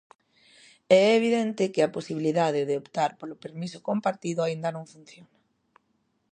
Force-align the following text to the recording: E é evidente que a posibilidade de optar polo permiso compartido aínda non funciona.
E 0.95 0.97
é 1.09 1.09
evidente 1.19 1.71
que 1.73 1.81
a 1.83 1.93
posibilidade 1.95 2.61
de 2.69 2.77
optar 2.81 3.11
polo 3.19 3.41
permiso 3.45 3.77
compartido 3.89 4.39
aínda 4.43 4.69
non 4.75 4.85
funciona. 4.93 5.37